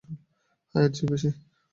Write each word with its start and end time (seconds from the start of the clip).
হ্যাঁ, 0.75 0.85
এর 0.85 0.91
চেয়েও 0.93 1.11
বেশি। 1.11 1.29